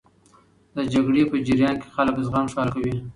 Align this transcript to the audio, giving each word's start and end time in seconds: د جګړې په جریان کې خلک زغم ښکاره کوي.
د 0.75 0.77
جګړې 0.93 1.23
په 1.31 1.35
جریان 1.45 1.75
کې 1.81 1.87
خلک 1.95 2.15
زغم 2.25 2.45
ښکاره 2.51 2.71
کوي. 2.75 2.95